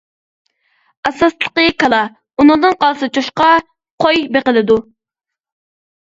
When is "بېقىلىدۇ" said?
4.39-4.81